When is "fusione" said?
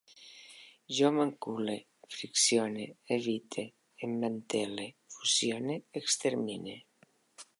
5.15-5.81